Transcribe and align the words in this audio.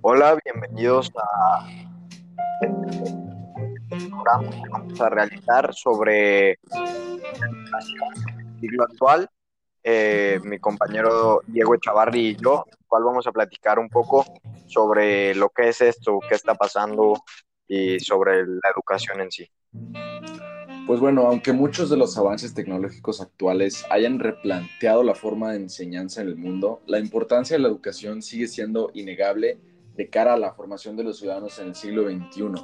Hola, 0.00 0.36
bienvenidos 0.44 1.10
a 1.16 1.66
programa 3.88 4.50
que 4.50 4.68
vamos 4.70 5.00
a 5.00 5.08
realizar 5.08 5.74
sobre 5.74 6.50
el 6.52 6.58
siglo 8.60 8.84
actual. 8.84 9.28
Eh, 9.84 10.40
mi 10.44 10.58
compañero 10.58 11.42
Diego 11.46 11.74
Echavarri 11.74 12.28
y 12.28 12.36
yo, 12.36 12.64
cual 12.86 13.04
vamos 13.04 13.26
a 13.26 13.32
platicar 13.32 13.78
un 13.78 13.88
poco 13.88 14.24
sobre 14.66 15.34
lo 15.34 15.50
que 15.50 15.68
es 15.68 15.80
esto, 15.80 16.18
qué 16.28 16.34
está 16.34 16.54
pasando 16.54 17.14
y 17.66 18.00
sobre 18.00 18.46
la 18.46 18.70
educación 18.74 19.20
en 19.20 19.30
sí. 19.30 19.48
Pues 20.86 20.98
bueno, 20.98 21.28
aunque 21.28 21.52
muchos 21.52 21.90
de 21.90 21.96
los 21.96 22.18
avances 22.18 22.54
tecnológicos 22.54 23.20
actuales 23.20 23.84
hayan 23.88 24.18
replanteado 24.18 25.04
la 25.04 25.14
forma 25.14 25.52
de 25.52 25.58
enseñanza 25.58 26.22
en 26.22 26.28
el 26.28 26.36
mundo, 26.36 26.82
la 26.86 26.98
importancia 26.98 27.56
de 27.56 27.62
la 27.62 27.68
educación 27.68 28.20
sigue 28.20 28.48
siendo 28.48 28.90
innegable 28.92 29.58
de 29.94 30.08
cara 30.08 30.34
a 30.34 30.38
la 30.38 30.52
formación 30.52 30.96
de 30.96 31.04
los 31.04 31.18
ciudadanos 31.18 31.58
en 31.60 31.68
el 31.68 31.74
siglo 31.76 32.02
XXI. 32.02 32.62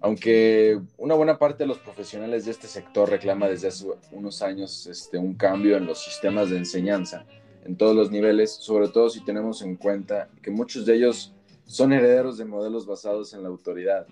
Aunque 0.00 0.80
una 0.96 1.14
buena 1.14 1.38
parte 1.38 1.64
de 1.64 1.68
los 1.68 1.78
profesionales 1.78 2.46
de 2.46 2.52
este 2.52 2.66
sector 2.66 3.10
reclama 3.10 3.48
desde 3.48 3.68
hace 3.68 3.86
unos 4.12 4.40
años 4.40 4.86
este, 4.86 5.18
un 5.18 5.34
cambio 5.34 5.76
en 5.76 5.84
los 5.84 6.02
sistemas 6.02 6.48
de 6.48 6.56
enseñanza 6.56 7.26
en 7.66 7.76
todos 7.76 7.94
los 7.94 8.10
niveles, 8.10 8.50
sobre 8.50 8.88
todo 8.88 9.10
si 9.10 9.22
tenemos 9.22 9.60
en 9.60 9.76
cuenta 9.76 10.30
que 10.42 10.50
muchos 10.50 10.86
de 10.86 10.96
ellos 10.96 11.34
son 11.66 11.92
herederos 11.92 12.38
de 12.38 12.46
modelos 12.46 12.86
basados 12.86 13.34
en 13.34 13.42
la 13.42 13.50
autoridad 13.50 14.06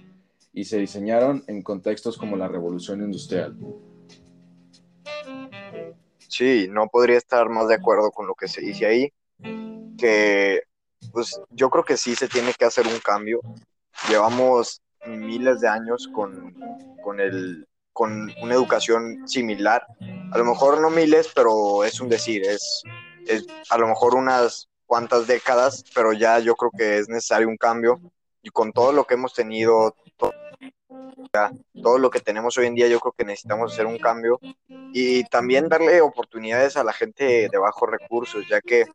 y 0.59 0.65
se 0.65 0.79
diseñaron 0.79 1.45
en 1.47 1.62
contextos 1.62 2.19
como 2.19 2.37
la 2.37 2.48
revolución 2.48 3.01
industrial. 3.01 3.57
Sí, 6.19 6.67
no 6.69 6.89
podría 6.89 7.17
estar 7.17 7.48
más 7.48 7.69
de 7.69 7.77
acuerdo 7.77 8.11
con 8.11 8.27
lo 8.27 8.34
que 8.34 8.48
se 8.48 8.62
dice 8.62 8.84
ahí, 8.87 9.12
que 9.97 10.62
pues 11.12 11.41
yo 11.51 11.71
creo 11.71 11.84
que 11.84 11.97
sí 11.97 12.17
se 12.17 12.27
tiene 12.27 12.53
que 12.59 12.65
hacer 12.65 12.89
un 12.89 12.98
cambio. 12.98 13.41
Llevamos 14.09 14.83
miles 15.07 15.61
de 15.61 15.69
años 15.69 16.11
con, 16.12 16.53
con, 17.05 17.20
el, 17.20 17.69
con 17.93 18.28
una 18.43 18.55
educación 18.55 19.28
similar. 19.28 19.87
A 20.33 20.39
lo 20.39 20.45
mejor 20.45 20.81
no 20.81 20.91
miles, 20.91 21.31
pero 21.37 21.84
es 21.84 22.00
un 22.00 22.09
decir, 22.09 22.43
es, 22.43 22.83
es 23.28 23.47
a 23.70 23.78
lo 23.78 23.87
mejor 23.87 24.17
unas 24.17 24.69
cuantas 24.87 25.28
décadas, 25.28 25.84
pero 25.95 26.12
ya 26.12 26.41
yo 26.41 26.56
creo 26.56 26.72
que 26.77 26.98
es 26.98 27.09
necesario 27.09 27.47
un 27.47 27.56
cambio. 27.56 28.00
Y 28.43 28.50
con 28.50 28.72
todo 28.72 28.93
lo 28.93 29.05
que 29.05 29.15
hemos 29.15 29.34
tenido, 29.34 29.95
todo, 30.17 30.33
todo 31.83 31.98
lo 31.98 32.11
que 32.11 32.20
tenemos 32.20 32.56
hoy 32.58 32.67
en 32.67 32.75
día, 32.75 32.89
yo 32.89 33.00
creo 33.00 33.12
que 33.12 33.25
necesitamos 33.25 33.72
hacer 33.72 33.86
un 33.86 33.98
cambio 33.98 34.41
y 34.92 35.25
también 35.25 35.69
darle 35.69 36.00
oportunidades 36.00 36.77
a 36.77 36.84
la 36.84 36.92
gente 36.92 37.48
de 37.50 37.58
bajos 37.58 37.91
recursos, 37.91 38.47
ya 38.48 38.61
que 38.61 38.86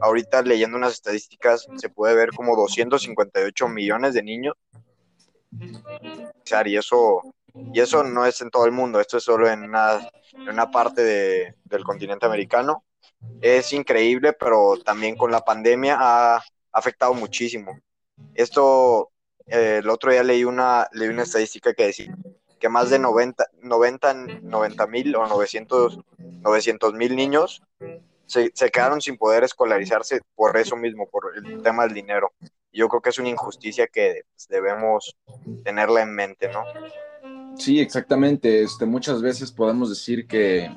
ahorita 0.00 0.42
leyendo 0.42 0.76
unas 0.76 0.92
estadísticas 0.92 1.66
se 1.76 1.88
puede 1.88 2.14
ver 2.14 2.30
como 2.30 2.56
258 2.56 3.68
millones 3.68 4.14
de 4.14 4.22
niños 4.22 4.54
y 6.66 6.76
eso, 6.76 7.22
y 7.72 7.80
eso 7.80 8.04
no 8.04 8.26
es 8.26 8.40
en 8.40 8.50
todo 8.50 8.66
el 8.66 8.72
mundo, 8.72 9.00
esto 9.00 9.16
es 9.16 9.24
solo 9.24 9.48
en 9.48 9.62
una, 9.62 10.08
en 10.34 10.48
una 10.48 10.70
parte 10.70 11.02
de, 11.02 11.54
del 11.64 11.84
continente 11.84 12.26
americano. 12.26 12.84
Es 13.40 13.72
increíble, 13.72 14.32
pero 14.32 14.76
también 14.84 15.16
con 15.16 15.30
la 15.30 15.40
pandemia 15.40 15.96
ha 15.98 16.42
afectado 16.72 17.14
muchísimo. 17.14 17.78
Esto, 18.34 19.10
eh, 19.50 19.80
el 19.82 19.90
otro 19.90 20.10
día 20.10 20.22
leí 20.22 20.44
una, 20.44 20.88
leí 20.92 21.08
una 21.08 21.22
estadística 21.22 21.74
que 21.74 21.86
decía 21.86 22.14
que 22.58 22.68
más 22.68 22.90
de 22.90 22.98
90 22.98 23.44
90 23.62 24.86
mil 24.88 25.16
o 25.16 25.26
900 25.26 25.98
mil 26.94 27.16
niños 27.16 27.62
se, 28.26 28.50
se, 28.54 28.70
quedaron 28.70 29.00
sin 29.00 29.16
poder 29.16 29.44
escolarizarse 29.44 30.20
por 30.34 30.56
eso 30.56 30.76
mismo, 30.76 31.08
por 31.08 31.32
el 31.36 31.62
tema 31.62 31.84
del 31.84 31.94
dinero. 31.94 32.32
Yo 32.72 32.88
creo 32.88 33.00
que 33.00 33.08
es 33.08 33.18
una 33.18 33.30
injusticia 33.30 33.86
que 33.86 34.22
pues, 34.34 34.48
debemos 34.48 35.16
tenerla 35.64 36.02
en 36.02 36.14
mente, 36.14 36.50
¿no? 36.50 36.64
Sí, 37.56 37.80
exactamente. 37.80 38.62
Este, 38.62 38.84
muchas 38.84 39.22
veces 39.22 39.50
podemos 39.50 39.88
decir 39.88 40.26
que 40.26 40.70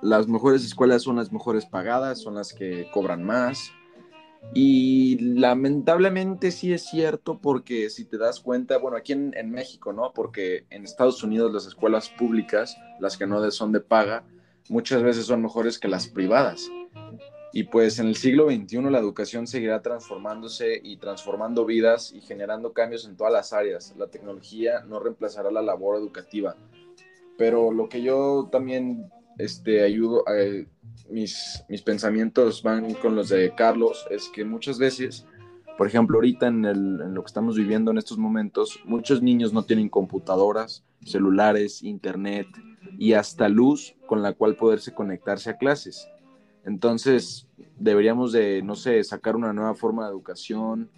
las 0.00 0.28
mejores 0.28 0.64
escuelas 0.64 1.02
son 1.02 1.16
las 1.16 1.32
mejores 1.32 1.66
pagadas, 1.66 2.20
son 2.20 2.36
las 2.36 2.52
que 2.52 2.88
cobran 2.92 3.22
más. 3.24 3.72
Y 4.54 5.18
lamentablemente 5.18 6.50
sí 6.50 6.72
es 6.72 6.84
cierto 6.84 7.38
porque 7.40 7.90
si 7.90 8.04
te 8.04 8.16
das 8.16 8.40
cuenta, 8.40 8.78
bueno, 8.78 8.96
aquí 8.96 9.12
en, 9.12 9.50
México, 9.50 9.92
¿no? 9.92 10.12
Porque 10.14 10.66
en 10.70 10.84
Estados 10.84 11.22
Unidos 11.22 11.52
las 11.52 11.66
escuelas 11.66 12.08
públicas, 12.08 12.76
las 13.00 13.16
que 13.16 13.26
no 13.26 13.50
son 13.50 13.72
de 13.72 13.80
paga, 13.80 14.24
muchas 14.68 15.02
veces 15.02 15.26
son 15.26 15.42
mejores 15.42 15.78
que 15.78 15.88
las 15.88 16.08
privadas. 16.08 16.70
Y 17.52 17.64
pues 17.64 17.98
en 17.98 18.06
el 18.08 18.16
siglo 18.16 18.50
XXI 18.50 18.82
la 18.90 18.98
educación 18.98 19.46
seguirá 19.46 19.80
transformándose 19.80 20.80
y 20.82 20.98
transformando 20.98 21.64
vidas 21.64 22.12
y 22.12 22.20
generando 22.20 22.72
cambios 22.72 23.06
en 23.06 23.16
todas 23.16 23.32
las 23.32 23.52
áreas. 23.52 23.94
La 23.96 24.08
tecnología 24.08 24.80
no 24.86 25.00
reemplazará 25.00 25.50
la 25.50 25.62
labor 25.62 25.96
educativa. 25.96 26.56
Pero 27.38 27.72
lo 27.72 27.88
que 27.88 28.02
yo 28.02 28.48
también 28.50 29.10
este, 29.38 29.82
ayudo, 29.82 30.24
eh, 30.34 30.66
mis, 31.10 31.64
mis 31.68 31.82
pensamientos 31.82 32.62
van 32.62 32.94
con 32.94 33.14
los 33.14 33.28
de 33.28 33.54
Carlos, 33.54 34.06
es 34.10 34.28
que 34.28 34.44
muchas 34.44 34.78
veces, 34.78 35.26
por 35.78 35.86
ejemplo, 35.86 36.16
ahorita 36.16 36.48
en, 36.48 37.14
lo 37.14 37.22
que 37.22 37.26
estamos 37.26 37.56
viviendo 37.56 37.90
en 37.90 37.98
estos 37.98 38.18
momentos, 38.18 38.80
muchos 38.84 39.22
niños 39.22 39.52
no 39.52 39.62
tienen 39.62 39.88
computadoras, 39.88 40.84
celulares, 41.04 41.82
internet 41.82 42.48
y 42.98 43.12
hasta 43.12 43.48
luz 43.48 43.94
con 44.06 44.22
la 44.22 44.32
cual 44.32 44.56
poderse 44.56 44.94
conectarse 44.94 45.50
a 45.50 45.58
clases. 45.58 46.08
Entonces, 46.64 47.46
deberíamos 47.78 48.32
de, 48.32 48.62
no 48.62 48.74
sé, 48.74 49.02
sacar 49.04 49.36
una 49.36 49.52
nueva 49.52 49.74
forma 49.74 50.04
de 50.04 50.10
educación 50.10 50.90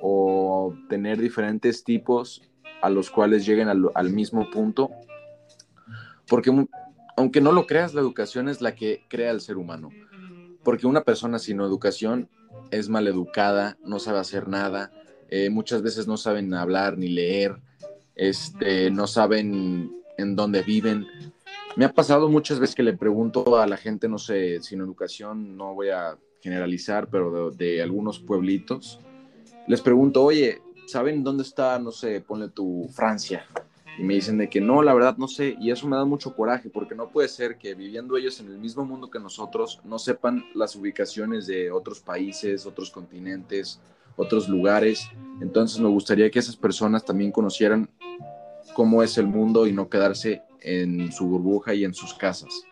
o 0.00 0.74
tener 0.88 1.18
diferentes 1.18 1.82
tipos 1.82 2.42
a 2.82 2.90
los 2.90 3.10
cuales 3.10 3.46
lleguen 3.46 3.68
al, 3.68 4.10
mismo 4.10 4.50
punto. 4.50 4.90
Porque 6.28 6.50
aunque 7.16 7.40
no 7.40 7.52
lo 7.52 7.66
creas, 7.66 7.94
la 7.94 8.00
educación 8.00 8.48
es 8.48 8.60
la 8.60 8.74
que 8.74 9.04
crea 9.08 9.30
al 9.30 9.40
ser 9.40 9.56
humano. 9.56 9.90
Porque 10.62 10.86
una 10.86 11.02
persona 11.02 11.38
sin 11.38 11.60
educación 11.60 12.28
es 12.70 12.88
maleducada, 12.88 13.76
no 13.84 13.98
sabe 13.98 14.18
hacer 14.18 14.48
nada, 14.48 14.92
eh, 15.28 15.50
muchas 15.50 15.82
veces 15.82 16.06
no 16.06 16.16
saben 16.16 16.54
hablar 16.54 16.96
ni 16.98 17.08
leer, 17.08 17.56
este, 18.14 18.90
no 18.90 19.06
saben 19.06 19.92
en 20.16 20.36
dónde 20.36 20.62
viven. 20.62 21.06
Me 21.76 21.84
ha 21.84 21.92
pasado 21.92 22.28
muchas 22.28 22.60
veces 22.60 22.74
que 22.74 22.82
le 22.82 22.96
pregunto 22.96 23.58
a 23.58 23.66
la 23.66 23.76
gente, 23.76 24.08
no 24.08 24.18
sé, 24.18 24.60
sin 24.60 24.80
educación, 24.80 25.56
no 25.56 25.74
voy 25.74 25.90
a 25.90 26.16
generalizar, 26.40 27.08
pero 27.08 27.50
de, 27.50 27.82
algunos 27.82 28.20
pueblitos, 28.20 29.00
les 29.66 29.80
pregunto, 29.80 30.22
oye, 30.22 30.60
¿saben 30.86 31.24
dónde 31.24 31.42
está, 31.42 31.78
no 31.78 31.90
sé, 31.90 32.20
ponle 32.20 32.48
tu 32.48 32.88
Francia? 32.92 33.46
Y 33.98 34.02
me 34.02 34.14
dicen 34.14 34.38
de 34.38 34.48
que 34.48 34.60
no, 34.60 34.82
la 34.82 34.92
verdad 34.92 35.16
no 35.16 35.28
sé, 35.28 35.56
y 35.60 35.70
eso 35.70 35.86
me 35.86 35.96
da 35.96 36.04
mucho 36.04 36.34
coraje, 36.34 36.68
porque 36.68 36.94
no 36.94 37.10
puede 37.10 37.28
ser 37.28 37.58
que 37.58 37.74
viviendo 37.74 38.16
ellos 38.16 38.40
en 38.40 38.48
el 38.48 38.58
mismo 38.58 38.84
mundo 38.84 39.10
que 39.10 39.20
nosotros, 39.20 39.80
no 39.84 39.98
sepan 39.98 40.44
las 40.54 40.74
ubicaciones 40.74 41.46
de 41.46 41.70
otros 41.70 42.00
países, 42.00 42.66
otros 42.66 42.90
continentes, 42.90 43.80
otros 44.16 44.48
lugares. 44.48 45.08
Entonces 45.40 45.78
me 45.78 45.88
gustaría 45.88 46.30
que 46.30 46.38
esas 46.38 46.56
personas 46.56 47.04
también 47.04 47.30
conocieran 47.30 47.88
cómo 48.74 49.02
es 49.02 49.16
el 49.18 49.26
mundo 49.26 49.66
y 49.66 49.72
no 49.72 49.88
quedarse 49.88 50.42
en 50.60 51.12
su 51.12 51.26
burbuja 51.26 51.74
y 51.74 51.84
en 51.84 51.94
sus 51.94 52.14
casas. 52.14 52.64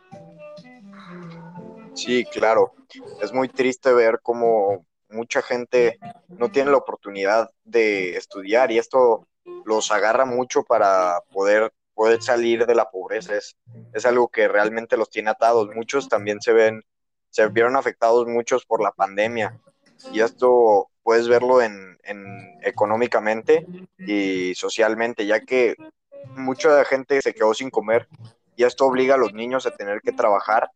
Sí, 1.94 2.24
claro. 2.24 2.74
Es 3.22 3.32
muy 3.32 3.48
triste 3.48 3.92
ver 3.92 4.20
cómo 4.22 4.86
mucha 5.10 5.42
gente 5.42 5.98
no 6.28 6.50
tiene 6.50 6.70
la 6.70 6.78
oportunidad 6.78 7.50
de 7.64 8.16
estudiar 8.16 8.72
y 8.72 8.78
esto 8.78 9.28
los 9.64 9.90
agarra 9.90 10.24
mucho 10.24 10.62
para 10.62 11.20
poder, 11.32 11.72
poder 11.94 12.22
salir 12.22 12.66
de 12.66 12.74
la 12.74 12.90
pobreza. 12.90 13.36
Es, 13.36 13.56
es 13.92 14.06
algo 14.06 14.28
que 14.28 14.48
realmente 14.48 14.96
los 14.96 15.10
tiene 15.10 15.30
atados. 15.30 15.68
Muchos 15.74 16.08
también 16.08 16.40
se 16.40 16.52
ven, 16.52 16.82
se 17.30 17.46
vieron 17.48 17.76
afectados 17.76 18.26
muchos 18.26 18.64
por 18.64 18.82
la 18.82 18.92
pandemia 18.92 19.60
y 20.12 20.20
esto 20.20 20.88
puedes 21.02 21.28
verlo 21.28 21.62
en, 21.62 21.98
en 22.04 22.58
económicamente 22.62 23.66
y 23.98 24.54
socialmente, 24.54 25.26
ya 25.26 25.40
que 25.40 25.76
mucha 26.34 26.84
gente 26.84 27.20
se 27.22 27.34
quedó 27.34 27.54
sin 27.54 27.70
comer 27.70 28.08
y 28.56 28.64
esto 28.64 28.86
obliga 28.86 29.14
a 29.14 29.18
los 29.18 29.32
niños 29.32 29.66
a 29.66 29.74
tener 29.74 30.00
que 30.00 30.12
trabajar 30.12 30.70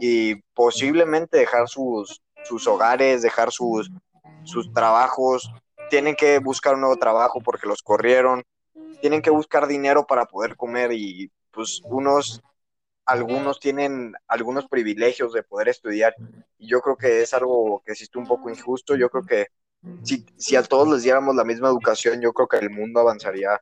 y 0.00 0.36
posiblemente 0.54 1.38
dejar 1.38 1.68
sus, 1.68 2.22
sus 2.44 2.66
hogares, 2.66 3.22
dejar 3.22 3.52
sus, 3.52 3.90
sus 4.44 4.72
trabajos, 4.72 5.50
tienen 5.90 6.14
que 6.14 6.38
buscar 6.38 6.74
un 6.74 6.80
nuevo 6.80 6.96
trabajo 6.96 7.40
porque 7.40 7.66
los 7.66 7.82
corrieron, 7.82 8.44
tienen 9.00 9.22
que 9.22 9.30
buscar 9.30 9.66
dinero 9.66 10.06
para 10.06 10.26
poder 10.26 10.56
comer 10.56 10.92
y 10.92 11.30
pues 11.50 11.80
unos, 11.84 12.42
algunos 13.04 13.58
tienen 13.60 14.14
algunos 14.26 14.68
privilegios 14.68 15.32
de 15.32 15.42
poder 15.42 15.68
estudiar. 15.68 16.14
Y 16.58 16.68
yo 16.68 16.80
creo 16.80 16.96
que 16.96 17.22
es 17.22 17.34
algo 17.34 17.82
que 17.84 17.92
existe 17.92 18.18
un 18.18 18.26
poco 18.26 18.50
injusto, 18.50 18.96
yo 18.96 19.08
creo 19.08 19.24
que 19.24 19.46
si, 20.02 20.26
si, 20.36 20.56
a 20.56 20.62
todos 20.62 20.88
les 20.88 21.02
diéramos 21.04 21.36
la 21.36 21.44
misma 21.44 21.68
educación, 21.68 22.20
yo 22.20 22.32
creo 22.32 22.48
que 22.48 22.56
el 22.56 22.70
mundo 22.70 23.00
avanzaría, 23.00 23.60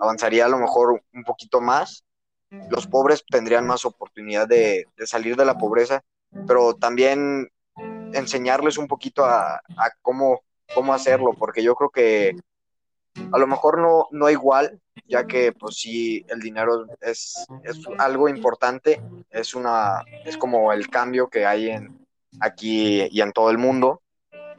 avanzaría 0.00 0.46
a 0.46 0.48
lo 0.48 0.58
mejor 0.58 1.02
un 1.12 1.24
poquito 1.24 1.60
más. 1.60 2.04
Los 2.70 2.86
pobres 2.86 3.22
tendrían 3.28 3.66
más 3.66 3.84
oportunidad 3.84 4.48
de, 4.48 4.86
de 4.96 5.06
salir 5.06 5.36
de 5.36 5.44
la 5.44 5.58
pobreza, 5.58 6.02
pero 6.46 6.74
también 6.74 7.50
enseñarles 8.14 8.78
un 8.78 8.88
poquito 8.88 9.24
a, 9.24 9.56
a, 9.56 9.90
cómo, 10.00 10.42
cómo 10.74 10.94
hacerlo, 10.94 11.34
porque 11.38 11.62
yo 11.62 11.74
creo 11.74 11.90
que 11.90 12.36
a 13.32 13.38
lo 13.38 13.46
mejor 13.46 13.78
no, 13.80 14.06
no 14.10 14.30
igual, 14.30 14.80
ya 15.06 15.26
que 15.26 15.52
pues 15.52 15.76
sí, 15.76 16.24
el 16.28 16.40
dinero 16.40 16.86
es, 17.00 17.46
es 17.64 17.78
algo 17.98 18.28
importante, 18.28 19.00
es, 19.30 19.54
una, 19.54 20.04
es 20.24 20.36
como 20.36 20.72
el 20.72 20.88
cambio 20.88 21.28
que 21.28 21.46
hay 21.46 21.70
en, 21.70 22.06
aquí 22.40 23.08
y 23.10 23.20
en 23.20 23.32
todo 23.32 23.50
el 23.50 23.58
mundo, 23.58 24.02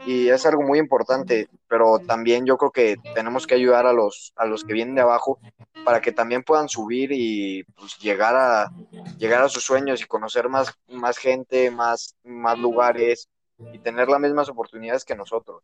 y 0.05 0.29
es 0.29 0.45
algo 0.45 0.63
muy 0.63 0.79
importante, 0.79 1.49
pero 1.67 1.99
también 1.99 2.45
yo 2.45 2.57
creo 2.57 2.71
que 2.71 2.95
tenemos 3.13 3.45
que 3.45 3.55
ayudar 3.55 3.85
a 3.85 3.93
los, 3.93 4.31
a 4.35 4.45
los 4.45 4.63
que 4.63 4.73
vienen 4.73 4.95
de 4.95 5.01
abajo 5.01 5.39
para 5.83 5.99
que 5.99 6.11
también 6.11 6.43
puedan 6.43 6.69
subir 6.69 7.11
y 7.11 7.63
pues, 7.75 7.97
llegar, 7.99 8.35
a, 8.35 8.71
llegar 9.17 9.43
a 9.43 9.49
sus 9.49 9.63
sueños 9.63 10.01
y 10.01 10.05
conocer 10.05 10.47
más, 10.47 10.73
más 10.87 11.17
gente, 11.17 11.69
más, 11.69 12.15
más 12.23 12.57
lugares 12.57 13.27
y 13.73 13.79
tener 13.79 14.07
las 14.07 14.21
mismas 14.21 14.47
oportunidades 14.47 15.03
que 15.03 15.15
nosotros. 15.15 15.63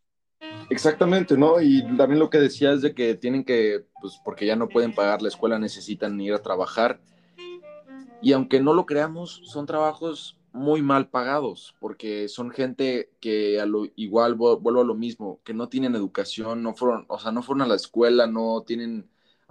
Exactamente, 0.70 1.38
¿no? 1.38 1.62
Y 1.62 1.84
también 1.96 2.20
lo 2.20 2.30
que 2.30 2.40
decías 2.40 2.82
de 2.82 2.94
que 2.94 3.16
tienen 3.16 3.44
que, 3.44 3.86
pues 4.02 4.20
porque 4.24 4.46
ya 4.46 4.56
no 4.56 4.68
pueden 4.68 4.94
pagar 4.94 5.22
la 5.22 5.28
escuela, 5.28 5.60
necesitan 5.60 6.20
ir 6.20 6.34
a 6.34 6.42
trabajar. 6.42 7.00
Y 8.22 8.34
aunque 8.34 8.60
no 8.60 8.74
lo 8.74 8.86
creamos, 8.86 9.42
son 9.46 9.66
trabajos 9.66 10.40
muy 10.52 10.82
mal 10.82 11.10
pagados, 11.10 11.76
porque 11.80 12.28
son 12.30 12.50
gente 12.50 13.12
que 13.20 13.60
a 13.60 13.66
lo, 13.66 13.86
igual 13.96 14.36
vuelvo 14.36 14.82
a 14.82 14.86
lo 14.86 14.96
mismo, 14.96 15.40
que 15.44 15.54
no 15.54 15.70
tienen 15.70 15.96
educación, 15.96 16.64
no 16.64 16.74
fueron, 16.74 17.06
o 17.10 17.20
sea, 17.20 17.32
no 17.32 17.44
fueron 17.44 17.64
a 17.64 17.68
la 17.68 17.76
escuela, 17.76 18.26
no 18.26 18.64
tienen 18.66 19.10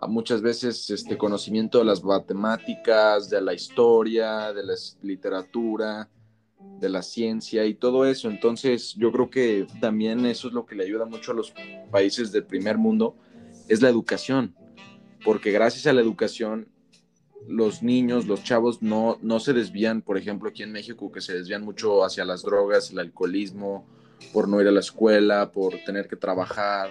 muchas 0.09 0.43
veces 0.43 0.91
este 0.91 1.17
conocimiento 1.17 1.79
de 1.79 1.85
las 1.85 2.03
matemáticas, 2.03 3.31
de 3.31 3.41
la 3.41 3.55
historia, 3.55 4.53
de 4.53 4.65
la 4.65 4.75
literatura, 5.03 6.09
de 6.81 6.89
la 6.89 7.03
ciencia 7.03 7.65
y 7.65 7.75
todo 7.75 8.05
eso. 8.07 8.29
Entonces, 8.29 8.95
yo 8.95 9.13
creo 9.13 9.31
que 9.31 9.67
también 9.81 10.27
eso 10.27 10.49
es 10.49 10.55
lo 10.55 10.67
que 10.67 10.75
le 10.75 10.85
ayuda 10.85 11.05
mucho 11.05 11.33
a 11.33 11.35
los 11.35 11.55
países 11.91 12.33
del 12.33 12.45
primer 12.45 12.79
mundo, 12.79 13.17
es 13.69 13.81
la 13.81 13.89
educación, 13.89 14.55
porque 15.25 15.51
gracias 15.51 15.87
a 15.87 15.93
la 15.93 16.01
educación 16.01 16.69
los 17.47 17.83
niños, 17.83 18.27
los 18.27 18.43
chavos 18.43 18.83
no, 18.83 19.19
no 19.21 19.39
se 19.39 19.53
desvían, 19.53 20.03
por 20.03 20.17
ejemplo, 20.17 20.49
aquí 20.49 20.63
en 20.63 20.73
México, 20.73 21.13
que 21.13 21.21
se 21.21 21.35
desvían 21.35 21.63
mucho 21.63 22.05
hacia 22.05 22.25
las 22.25 22.43
drogas, 22.43 22.91
el 22.91 22.99
alcoholismo, 22.99 23.87
por 24.33 24.49
no 24.49 24.61
ir 24.61 24.69
a 24.69 24.73
la 24.73 24.81
escuela, 24.81 25.51
por 25.53 25.77
tener 25.85 26.09
que 26.09 26.17
trabajar. 26.17 26.91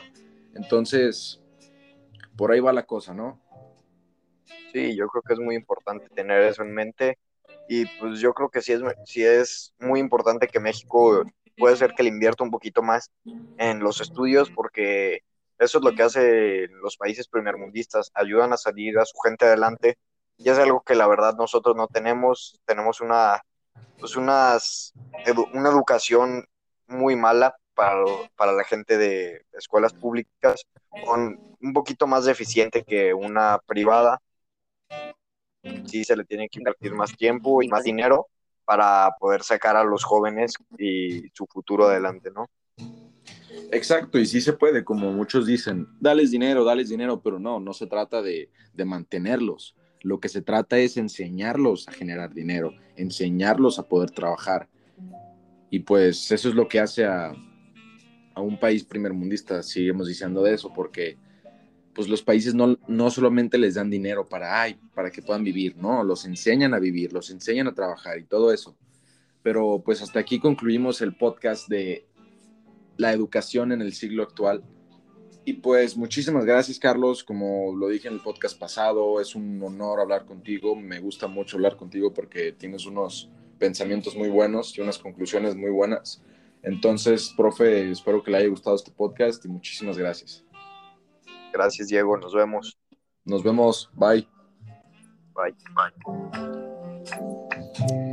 Entonces, 0.53 1.41
por 2.35 2.51
ahí 2.51 2.59
va 2.59 2.73
la 2.73 2.85
cosa, 2.85 3.13
¿no? 3.13 3.41
Sí, 4.71 4.95
yo 4.95 5.07
creo 5.07 5.23
que 5.23 5.33
es 5.33 5.39
muy 5.39 5.55
importante 5.55 6.07
tener 6.09 6.41
eso 6.43 6.63
en 6.63 6.73
mente 6.73 7.17
y 7.67 7.85
pues 7.99 8.19
yo 8.19 8.33
creo 8.33 8.49
que 8.49 8.61
sí 8.61 8.73
es, 8.73 8.81
sí 9.05 9.23
es 9.23 9.73
muy 9.79 9.99
importante 9.99 10.47
que 10.47 10.59
México 10.59 11.23
puede 11.57 11.75
ser 11.75 11.93
que 11.93 12.03
le 12.03 12.09
invierta 12.09 12.43
un 12.43 12.51
poquito 12.51 12.81
más 12.81 13.11
en 13.57 13.79
los 13.79 14.01
estudios 14.01 14.49
porque 14.49 15.21
eso 15.59 15.77
es 15.77 15.83
lo 15.83 15.93
que 15.93 16.03
hace 16.03 16.67
los 16.81 16.97
países 16.97 17.27
primermundistas, 17.27 18.11
ayudan 18.13 18.53
a 18.53 18.57
salir 18.57 18.97
a 18.99 19.05
su 19.05 19.17
gente 19.19 19.45
adelante 19.45 19.97
y 20.37 20.49
es 20.49 20.57
algo 20.57 20.81
que 20.81 20.95
la 20.95 21.07
verdad 21.07 21.35
nosotros 21.37 21.75
no 21.75 21.87
tenemos, 21.87 22.59
tenemos 22.65 23.01
una, 23.01 23.41
pues 23.99 24.15
unas, 24.15 24.93
una 25.53 25.69
educación 25.69 26.45
muy 26.87 27.15
mala 27.15 27.55
para, 27.75 28.03
para 28.35 28.51
la 28.51 28.63
gente 28.63 28.97
de 28.97 29.45
escuelas 29.53 29.93
públicas, 29.93 30.65
con 31.05 31.55
un 31.61 31.73
poquito 31.73 32.07
más 32.07 32.25
deficiente 32.25 32.83
que 32.83 33.13
una 33.13 33.59
privada 33.65 34.19
sí 35.85 36.03
se 36.03 36.15
le 36.15 36.25
tiene 36.25 36.49
que 36.49 36.59
invertir 36.59 36.93
más 36.93 37.15
tiempo 37.15 37.61
y 37.61 37.67
más 37.67 37.83
dinero 37.83 38.27
para 38.65 39.09
poder 39.19 39.43
sacar 39.43 39.75
a 39.75 39.83
los 39.83 40.03
jóvenes 40.03 40.53
y 40.77 41.29
su 41.33 41.45
futuro 41.47 41.87
adelante, 41.87 42.29
¿no? 42.31 42.49
Exacto, 43.71 44.19
y 44.19 44.25
sí 44.25 44.41
se 44.41 44.53
puede, 44.53 44.83
como 44.83 45.11
muchos 45.11 45.45
dicen, 45.45 45.87
dales 45.99 46.31
dinero, 46.31 46.63
dales 46.63 46.89
dinero, 46.89 47.21
pero 47.21 47.39
no, 47.39 47.59
no 47.59 47.73
se 47.73 47.87
trata 47.87 48.21
de, 48.21 48.51
de 48.73 48.85
mantenerlos. 48.85 49.75
Lo 50.01 50.19
que 50.19 50.29
se 50.29 50.41
trata 50.41 50.77
es 50.77 50.97
enseñarlos 50.97 51.87
a 51.87 51.91
generar 51.91 52.33
dinero, 52.33 52.73
enseñarlos 52.95 53.79
a 53.79 53.87
poder 53.87 54.11
trabajar. 54.11 54.69
Y 55.69 55.79
pues 55.79 56.31
eso 56.31 56.49
es 56.49 56.55
lo 56.55 56.67
que 56.67 56.79
hace 56.79 57.05
a, 57.05 57.33
a 58.35 58.41
un 58.41 58.59
país 58.59 58.83
primermundista, 58.83 59.63
seguimos 59.63 60.07
diciendo 60.07 60.43
de 60.43 60.53
eso, 60.53 60.71
porque 60.73 61.17
pues 61.93 62.07
los 62.07 62.23
países 62.23 62.53
no, 62.53 62.77
no 62.87 63.09
solamente 63.09 63.57
les 63.57 63.75
dan 63.75 63.89
dinero 63.89 64.27
para, 64.27 64.61
ay, 64.61 64.79
para 64.93 65.11
que 65.11 65.21
puedan 65.21 65.43
vivir, 65.43 65.77
no, 65.77 66.03
los 66.03 66.25
enseñan 66.25 66.73
a 66.73 66.79
vivir, 66.79 67.13
los 67.13 67.29
enseñan 67.29 67.67
a 67.67 67.73
trabajar 67.73 68.17
y 68.19 68.23
todo 68.23 68.51
eso. 68.51 68.75
Pero 69.41 69.81
pues 69.83 70.01
hasta 70.01 70.19
aquí 70.19 70.39
concluimos 70.39 71.01
el 71.01 71.15
podcast 71.15 71.67
de 71.67 72.07
la 72.97 73.11
educación 73.11 73.71
en 73.71 73.81
el 73.81 73.93
siglo 73.93 74.23
actual. 74.23 74.63
Y 75.45 75.53
pues 75.53 75.97
muchísimas 75.97 76.45
gracias, 76.45 76.79
Carlos. 76.79 77.23
Como 77.23 77.75
lo 77.75 77.89
dije 77.89 78.07
en 78.07 78.13
el 78.13 78.21
podcast 78.21 78.57
pasado, 78.57 79.19
es 79.19 79.35
un 79.35 79.61
honor 79.61 79.99
hablar 79.99 80.25
contigo. 80.25 80.75
Me 80.75 80.99
gusta 80.99 81.27
mucho 81.27 81.57
hablar 81.57 81.75
contigo 81.75 82.13
porque 82.13 82.53
tienes 82.53 82.85
unos 82.85 83.29
pensamientos 83.59 84.15
muy 84.15 84.29
buenos 84.29 84.77
y 84.77 84.81
unas 84.81 84.97
conclusiones 84.97 85.55
muy 85.55 85.69
buenas. 85.69 86.23
Entonces, 86.61 87.33
profe, 87.35 87.91
espero 87.91 88.23
que 88.23 88.31
le 88.31 88.37
haya 88.37 88.47
gustado 88.47 88.77
este 88.77 88.91
podcast 88.91 89.43
y 89.43 89.49
muchísimas 89.49 89.97
gracias. 89.97 90.42
Gracias, 91.53 91.87
Diego. 91.87 92.17
Nos 92.17 92.33
vemos. 92.33 92.77
Nos 93.23 93.43
vemos. 93.43 93.89
Bye. 93.93 94.27
Bye. 95.35 95.55
Bye. 97.77 98.12